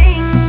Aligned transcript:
sing. 0.00 0.39